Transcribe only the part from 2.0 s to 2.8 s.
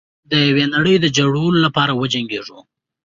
وجنګیږو.